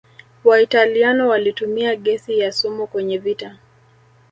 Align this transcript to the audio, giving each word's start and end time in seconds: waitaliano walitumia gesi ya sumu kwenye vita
waitaliano 0.43 1.27
walitumia 1.29 1.95
gesi 1.95 2.39
ya 2.39 2.51
sumu 2.51 2.87
kwenye 2.87 3.17
vita 3.17 3.57